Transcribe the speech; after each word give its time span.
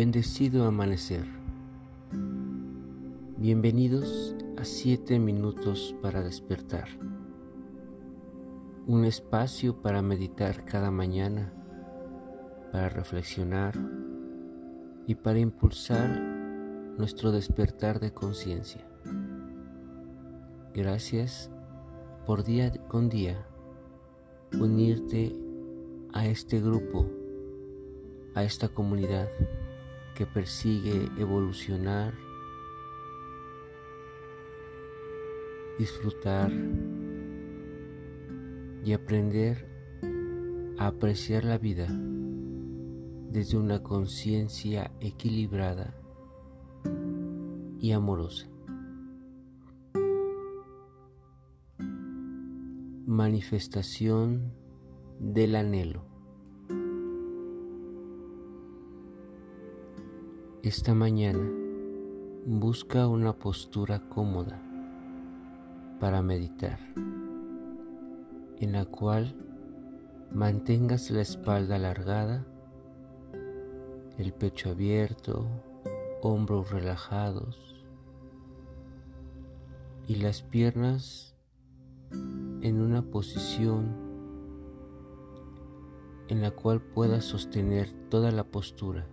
Bendecido 0.00 0.64
amanecer. 0.64 1.26
Bienvenidos 3.36 4.36
a 4.56 4.64
7 4.64 5.18
minutos 5.18 5.92
para 6.00 6.22
despertar. 6.22 6.86
Un 8.86 9.04
espacio 9.04 9.82
para 9.82 10.00
meditar 10.00 10.64
cada 10.64 10.92
mañana, 10.92 11.52
para 12.70 12.88
reflexionar 12.90 13.74
y 15.08 15.16
para 15.16 15.40
impulsar 15.40 16.08
nuestro 16.96 17.32
despertar 17.32 17.98
de 17.98 18.12
conciencia. 18.12 18.86
Gracias 20.74 21.50
por 22.24 22.44
día 22.44 22.70
con 22.86 23.08
día 23.08 23.44
unirte 24.52 25.34
a 26.12 26.28
este 26.28 26.60
grupo, 26.60 27.04
a 28.36 28.44
esta 28.44 28.68
comunidad 28.68 29.28
que 30.18 30.26
persigue 30.26 31.08
evolucionar, 31.16 32.12
disfrutar 35.78 36.50
y 38.84 38.94
aprender 38.94 39.64
a 40.76 40.88
apreciar 40.88 41.44
la 41.44 41.56
vida 41.56 41.86
desde 43.30 43.58
una 43.58 43.84
conciencia 43.84 44.90
equilibrada 44.98 45.94
y 47.78 47.92
amorosa. 47.92 48.48
Manifestación 53.06 54.52
del 55.20 55.54
anhelo. 55.54 56.17
Esta 60.64 60.92
mañana 60.92 61.48
busca 62.44 63.06
una 63.06 63.32
postura 63.32 64.00
cómoda 64.08 64.60
para 66.00 66.20
meditar, 66.20 66.80
en 68.58 68.72
la 68.72 68.84
cual 68.84 69.36
mantengas 70.32 71.12
la 71.12 71.20
espalda 71.20 71.76
alargada, 71.76 72.44
el 74.18 74.32
pecho 74.32 74.70
abierto, 74.70 75.46
hombros 76.22 76.72
relajados 76.72 77.86
y 80.08 80.16
las 80.16 80.42
piernas 80.42 81.36
en 82.10 82.80
una 82.80 83.02
posición 83.02 83.94
en 86.26 86.42
la 86.42 86.50
cual 86.50 86.80
puedas 86.82 87.26
sostener 87.26 87.92
toda 88.10 88.32
la 88.32 88.42
postura 88.42 89.06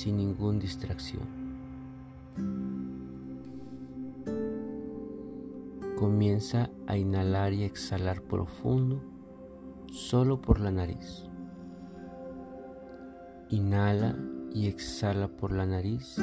sin 0.00 0.16
ninguna 0.16 0.58
distracción. 0.58 1.28
Comienza 5.98 6.70
a 6.86 6.96
inhalar 6.96 7.52
y 7.52 7.64
exhalar 7.64 8.22
profundo 8.22 9.02
solo 9.92 10.40
por 10.40 10.58
la 10.58 10.70
nariz. 10.70 11.28
Inhala 13.50 14.16
y 14.54 14.68
exhala 14.68 15.28
por 15.28 15.52
la 15.52 15.66
nariz, 15.66 16.16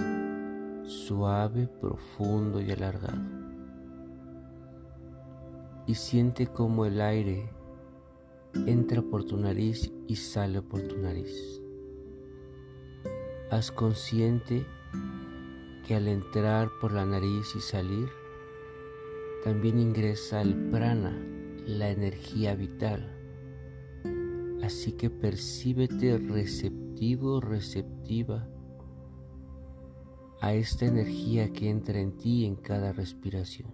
suave, 0.83 1.67
profundo 1.67 2.59
y 2.59 2.71
alargado. 2.71 3.21
Y 5.85 5.93
siente 5.93 6.47
como 6.47 6.87
el 6.87 6.99
aire 6.99 7.51
entra 8.65 9.03
por 9.03 9.23
tu 9.23 9.37
nariz 9.37 9.93
y 10.07 10.15
sale 10.15 10.63
por 10.63 10.81
tu 10.81 10.97
nariz. 10.97 11.61
Haz 13.49 13.71
consciente 13.71 14.65
que 15.87 15.95
al 15.95 16.09
entrar 16.09 16.69
por 16.81 16.91
la 16.91 17.05
nariz 17.05 17.55
y 17.55 17.61
salir, 17.61 18.09
también 19.41 19.79
ingresa 19.79 20.41
el 20.41 20.53
prana, 20.69 21.17
la 21.65 21.89
energía 21.89 22.55
vital. 22.55 23.09
Así 24.61 24.91
que 24.91 25.09
percíbete 25.09 26.17
receptivo, 26.17 27.39
receptiva 27.39 28.49
a 30.41 30.53
esta 30.53 30.85
energía 30.85 31.53
que 31.53 31.69
entra 31.69 32.01
en 32.01 32.17
ti 32.17 32.45
en 32.45 32.57
cada 32.57 32.91
respiración. 32.91 33.71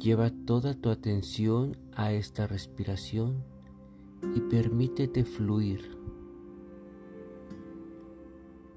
Lleva 0.00 0.30
toda 0.30 0.74
tu 0.74 0.90
atención 0.90 1.76
a 1.94 2.12
esta 2.12 2.48
respiración 2.48 3.44
y 4.34 4.40
permítete 4.40 5.24
fluir 5.24 5.97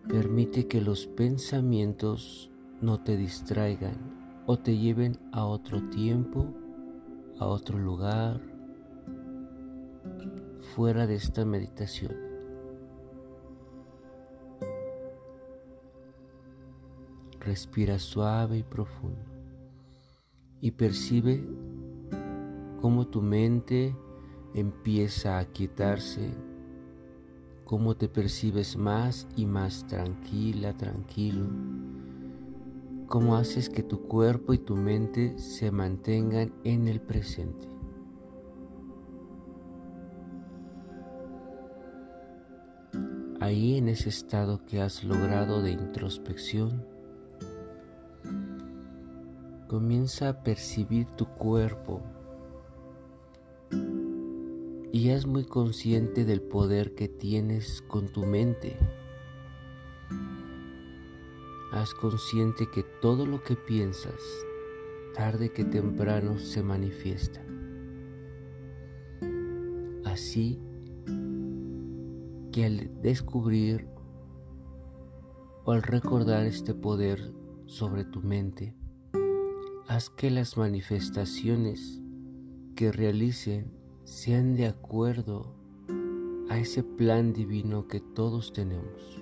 Permite 0.08 0.68
que 0.68 0.82
los 0.82 1.08
pensamientos 1.08 2.52
no 2.82 3.02
te 3.02 3.16
distraigan 3.16 4.44
o 4.46 4.58
te 4.58 4.78
lleven 4.78 5.18
a 5.32 5.46
otro 5.46 5.90
tiempo, 5.90 6.48
a 7.40 7.46
otro 7.46 7.78
lugar, 7.78 8.42
fuera 10.76 11.08
de 11.08 11.16
esta 11.16 11.46
meditación. 11.46 12.16
Respira 17.40 17.98
suave 18.00 18.58
y 18.58 18.64
profundo 18.64 19.32
y 20.62 20.72
percibe 20.72 21.44
cómo 22.80 23.08
tu 23.08 23.22
mente 23.22 23.96
empieza 24.54 25.40
a 25.40 25.46
quitarse 25.46 26.32
cómo 27.72 27.96
te 27.96 28.10
percibes 28.10 28.76
más 28.76 29.30
y 29.38 29.46
más 29.46 29.88
tranquila, 29.88 30.74
tranquilo, 30.74 31.46
cómo 33.08 33.38
haces 33.38 33.70
que 33.70 33.82
tu 33.82 34.10
cuerpo 34.10 34.52
y 34.52 34.58
tu 34.58 34.76
mente 34.76 35.40
se 35.40 35.72
mantengan 35.72 36.52
en 36.66 36.90
el 36.90 37.00
presente. 37.00 37.70
Ahí 43.40 43.78
en 43.78 43.88
ese 43.88 44.10
estado 44.10 44.66
que 44.66 44.82
has 44.82 45.06
logrado 45.06 45.62
de 45.62 45.72
introspección, 45.72 46.86
comienza 49.70 50.28
a 50.28 50.44
percibir 50.44 51.08
tu 51.16 51.26
cuerpo 51.26 52.02
y 55.02 55.10
es 55.10 55.26
muy 55.26 55.46
consciente 55.46 56.26
del 56.26 56.44
poder 56.44 56.94
que 56.94 57.08
tienes 57.08 57.82
con 57.88 58.10
tu 58.10 58.24
mente. 58.24 58.78
Haz 61.72 61.96
consciente 61.96 62.70
que 62.72 62.84
todo 63.02 63.26
lo 63.26 63.44
que 63.44 63.56
piensas, 63.56 64.22
tarde 65.16 65.52
que 65.52 65.64
temprano, 65.64 66.38
se 66.38 66.62
manifiesta. 66.62 67.44
Así 70.06 70.62
que 72.52 72.66
al 72.66 73.02
descubrir 73.02 73.88
o 75.66 75.72
al 75.72 75.82
recordar 75.82 76.46
este 76.46 76.76
poder 76.76 77.34
sobre 77.66 78.06
tu 78.06 78.22
mente, 78.22 78.76
haz 79.88 80.12
que 80.12 80.30
las 80.30 80.58
manifestaciones 80.58 82.00
que 82.76 82.92
realicen 82.92 83.81
sean 84.04 84.56
de 84.56 84.68
acuerdo 84.68 85.54
a 86.50 86.58
ese 86.58 86.84
plan 86.84 87.34
divino 87.34 87.88
que 87.88 88.00
todos 88.00 88.52
tenemos. 88.54 89.22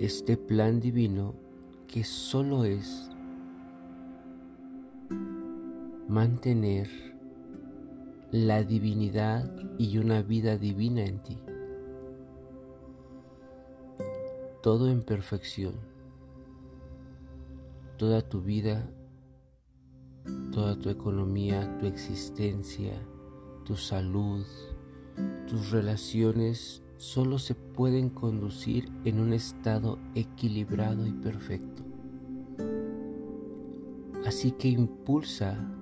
Este 0.00 0.36
plan 0.36 0.80
divino 0.80 1.34
que 1.86 2.04
solo 2.04 2.64
es 2.64 3.10
mantener 6.08 6.88
la 8.32 8.62
divinidad 8.62 9.50
y 9.78 9.98
una 9.98 10.22
vida 10.22 10.56
divina 10.56 11.04
en 11.04 11.22
ti. 11.22 11.38
Todo 14.62 14.90
en 14.90 15.02
perfección. 15.02 15.74
Toda 17.96 18.20
tu 18.22 18.42
vida 18.42 18.90
toda 20.52 20.78
tu 20.78 20.88
economía, 20.90 21.76
tu 21.78 21.86
existencia, 21.86 22.92
tu 23.64 23.76
salud, 23.76 24.44
tus 25.46 25.70
relaciones 25.70 26.82
solo 26.96 27.38
se 27.38 27.54
pueden 27.54 28.08
conducir 28.10 28.90
en 29.04 29.20
un 29.20 29.32
estado 29.32 29.98
equilibrado 30.14 31.06
y 31.06 31.12
perfecto. 31.12 31.82
Así 34.26 34.52
que 34.52 34.68
impulsa 34.68 35.72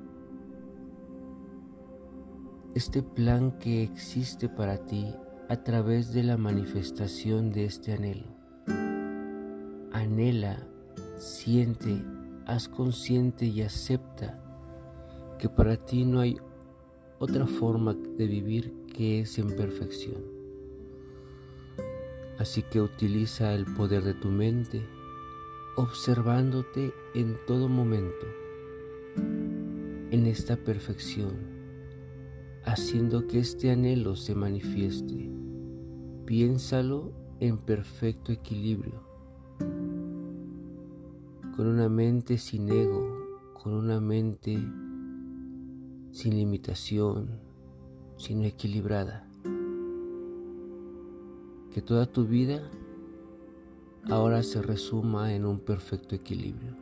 este 2.75 3.02
plan 3.02 3.52
que 3.58 3.82
existe 3.85 4.49
para 4.49 4.85
ti 4.85 5.14
a 5.49 5.62
través 5.62 6.12
de 6.12 6.25
la 6.25 6.37
manifestación 6.37 7.50
de 7.52 7.67
este 7.67 7.93
anhelo. 7.93 8.26
Anhela, 9.93 10.67
siente, 11.17 12.05
haz 12.46 12.69
consciente 12.69 13.46
y 13.46 13.62
acepta 13.62 14.41
que 15.38 15.49
para 15.49 15.76
ti 15.76 16.05
no 16.05 16.20
hay 16.20 16.38
otra 17.19 17.46
forma 17.46 17.94
de 17.94 18.26
vivir 18.26 18.73
que 18.94 19.20
es 19.20 19.38
en 19.38 19.56
perfección. 19.56 20.23
Así 22.38 22.62
que 22.62 22.81
utiliza 22.81 23.55
el 23.55 23.64
poder 23.64 24.02
de 24.02 24.14
tu 24.14 24.29
mente, 24.29 24.85
observándote 25.76 26.93
en 27.14 27.37
todo 27.46 27.69
momento, 27.69 28.26
en 29.17 30.26
esta 30.26 30.56
perfección, 30.56 31.55
haciendo 32.64 33.26
que 33.26 33.38
este 33.38 33.70
anhelo 33.70 34.17
se 34.17 34.35
manifieste. 34.35 35.31
Piénsalo 36.26 37.12
en 37.41 37.58
perfecto 37.58 38.32
equilibrio, 38.32 39.02
con 41.55 41.67
una 41.69 41.89
mente 41.89 42.39
sin 42.39 42.69
ego, 42.69 43.17
con 43.53 43.75
una 43.75 44.01
mente 44.01 44.59
sin 46.12 46.37
limitación, 46.37 47.41
sino 48.17 48.45
equilibrada 48.45 49.29
que 51.75 51.83
toda 51.83 52.06
tu 52.06 52.25
vida 52.25 52.62
ahora 54.09 54.45
se 54.45 54.62
resuma 54.62 55.35
en 55.35 55.45
un 55.45 55.59
perfecto 55.59 56.15
equilibrio. 56.15 56.77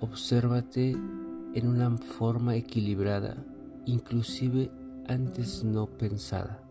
Obsérvate 0.00 0.92
en 1.54 1.68
una 1.68 1.94
forma 1.98 2.56
equilibrada, 2.56 3.36
inclusive 3.84 4.70
antes 5.08 5.62
no 5.62 5.86
pensada, 5.86 6.65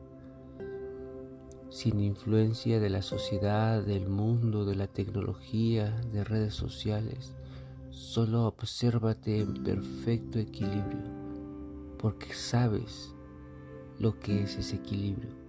sin 1.75 1.99
influencia 1.99 2.79
de 2.79 2.89
la 2.89 3.01
sociedad, 3.01 3.83
del 3.83 4.07
mundo, 4.07 4.63
de 4.63 4.75
la 4.75 4.87
tecnología, 4.87 5.91
de 6.13 6.23
redes 6.23 6.53
sociales. 6.53 7.33
Solo 7.89 8.45
obsérvate 8.45 9.41
en 9.41 9.63
perfecto 9.63 10.39
equilibrio, 10.39 11.03
porque 11.97 12.33
sabes 12.33 13.13
lo 13.99 14.17
que 14.19 14.43
es 14.43 14.55
ese 14.55 14.77
equilibrio 14.77 15.45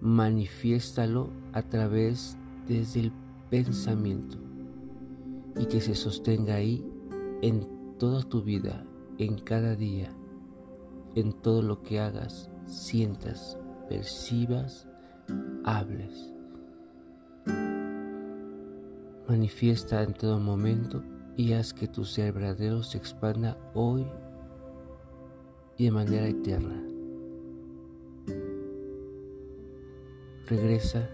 manifiéstalo 0.00 1.28
a 1.52 1.62
través 1.62 2.36
desde 2.66 3.00
el 3.00 3.12
pensamiento 3.50 4.38
y 5.58 5.66
que 5.66 5.80
se 5.80 5.94
sostenga 5.94 6.54
ahí 6.54 6.84
en 7.42 7.68
toda 7.98 8.22
tu 8.22 8.42
vida, 8.42 8.84
en 9.18 9.38
cada 9.38 9.76
día, 9.76 10.10
en 11.14 11.32
todo 11.32 11.60
lo 11.62 11.82
que 11.82 12.00
hagas, 12.00 12.50
sientas, 12.66 13.58
percibas, 13.88 14.86
hables. 15.64 16.32
Manifiesta 19.28 20.02
en 20.02 20.12
todo 20.12 20.40
momento 20.40 21.02
y 21.36 21.52
haz 21.52 21.72
que 21.72 21.86
tu 21.86 22.04
ser 22.04 22.32
verdadero 22.32 22.82
se 22.82 22.98
expanda 22.98 23.56
hoy 23.74 24.06
y 25.76 25.84
de 25.84 25.90
manera 25.90 26.26
eterna. 26.26 26.82
Regresa 30.46 31.08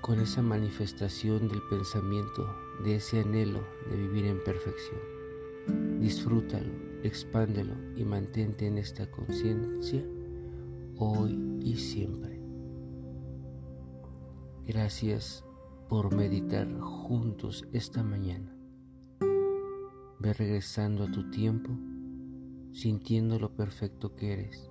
con 0.00 0.20
esa 0.20 0.42
manifestación 0.42 1.48
del 1.48 1.62
pensamiento, 1.68 2.48
de 2.84 2.96
ese 2.96 3.20
anhelo 3.20 3.64
de 3.90 3.96
vivir 3.96 4.26
en 4.26 4.42
perfección. 4.42 5.00
Disfrútalo, 6.00 6.72
expándelo 7.02 7.74
y 7.96 8.04
mantente 8.04 8.66
en 8.66 8.78
esta 8.78 9.10
conciencia 9.10 10.04
hoy 10.96 11.60
y 11.60 11.76
siempre. 11.76 12.31
Gracias 14.66 15.44
por 15.88 16.14
meditar 16.14 16.68
juntos 16.80 17.66
esta 17.72 18.02
mañana. 18.02 18.56
Ve 20.18 20.32
regresando 20.32 21.04
a 21.04 21.10
tu 21.10 21.30
tiempo, 21.30 21.70
sintiendo 22.72 23.38
lo 23.38 23.54
perfecto 23.54 24.14
que 24.14 24.32
eres, 24.32 24.70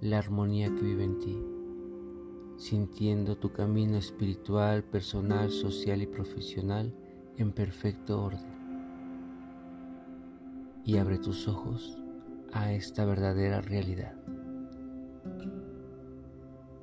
la 0.00 0.18
armonía 0.18 0.74
que 0.74 0.82
vive 0.82 1.04
en 1.04 1.18
ti 1.18 1.38
sintiendo 2.62 3.36
tu 3.36 3.50
camino 3.50 3.96
espiritual, 3.96 4.84
personal, 4.84 5.50
social 5.50 6.00
y 6.00 6.06
profesional 6.06 6.94
en 7.36 7.50
perfecto 7.50 8.22
orden. 8.22 8.52
Y 10.84 10.96
abre 10.98 11.18
tus 11.18 11.48
ojos 11.48 11.98
a 12.52 12.72
esta 12.72 13.04
verdadera 13.04 13.60
realidad. 13.60 14.14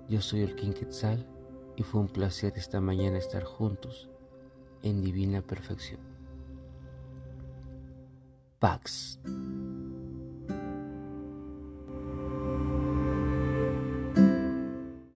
Yo 0.10 0.20
soy 0.20 0.42
el 0.42 0.56
King 0.56 0.72
Quetzal 0.72 1.26
y 1.80 1.84
fue 1.84 2.02
un 2.02 2.10
placer 2.10 2.52
esta 2.58 2.82
mañana 2.82 3.18
estar 3.18 3.46
juntos 3.46 4.10
en 4.84 5.02
divina 5.02 5.42
perfección. 5.42 6.02
Pax. 8.60 9.18